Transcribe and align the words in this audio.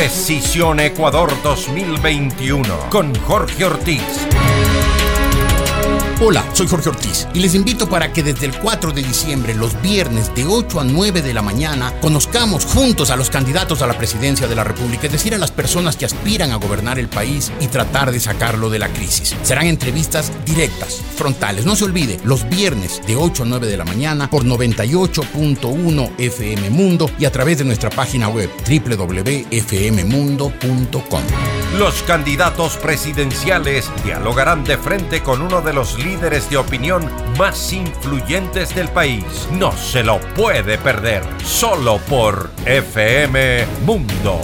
Decisión 0.00 0.80
Ecuador 0.80 1.30
2021 1.42 2.88
con 2.88 3.14
Jorge 3.16 3.66
Ortiz. 3.66 4.26
Hola, 6.22 6.44
soy 6.52 6.68
Jorge 6.68 6.90
Ortiz 6.90 7.26
y 7.32 7.40
les 7.40 7.54
invito 7.54 7.88
para 7.88 8.12
que 8.12 8.22
desde 8.22 8.44
el 8.44 8.54
4 8.58 8.92
de 8.92 9.02
diciembre, 9.02 9.54
los 9.54 9.80
viernes 9.80 10.30
de 10.34 10.44
8 10.44 10.80
a 10.80 10.84
9 10.84 11.22
de 11.22 11.32
la 11.32 11.40
mañana, 11.40 11.94
conozcamos 11.98 12.66
juntos 12.66 13.08
a 13.08 13.16
los 13.16 13.30
candidatos 13.30 13.80
a 13.80 13.86
la 13.86 13.96
presidencia 13.96 14.46
de 14.46 14.54
la 14.54 14.62
República, 14.62 15.06
es 15.06 15.12
decir, 15.12 15.34
a 15.34 15.38
las 15.38 15.50
personas 15.50 15.96
que 15.96 16.04
aspiran 16.04 16.50
a 16.50 16.56
gobernar 16.56 16.98
el 16.98 17.08
país 17.08 17.50
y 17.58 17.68
tratar 17.68 18.12
de 18.12 18.20
sacarlo 18.20 18.68
de 18.68 18.78
la 18.78 18.90
crisis. 18.90 19.34
Serán 19.42 19.66
entrevistas 19.66 20.30
directas, 20.44 21.00
frontales. 21.16 21.64
No 21.64 21.74
se 21.74 21.86
olvide, 21.86 22.20
los 22.22 22.46
viernes 22.50 23.00
de 23.06 23.16
8 23.16 23.44
a 23.44 23.46
9 23.46 23.66
de 23.66 23.78
la 23.78 23.86
mañana 23.86 24.28
por 24.28 24.44
98.1 24.44 26.10
FM 26.18 26.68
Mundo 26.68 27.10
y 27.18 27.24
a 27.24 27.32
través 27.32 27.56
de 27.56 27.64
nuestra 27.64 27.88
página 27.88 28.28
web 28.28 28.50
www.fmmundo.com. 28.68 29.40
Los 31.78 32.02
candidatos 32.02 32.76
presidenciales 32.76 33.90
dialogarán 34.04 34.64
de 34.64 34.76
frente 34.76 35.22
con 35.22 35.40
uno 35.40 35.62
de 35.62 35.72
los 35.72 35.96
líderes 35.96 36.09
de 36.18 36.56
opinión 36.56 37.08
más 37.38 37.72
influyentes 37.72 38.74
del 38.74 38.88
país. 38.88 39.24
No 39.52 39.72
se 39.72 40.02
lo 40.02 40.20
puede 40.34 40.76
perder, 40.78 41.22
solo 41.44 41.98
por 42.08 42.50
FM 42.66 43.66
Mundo. 43.84 44.40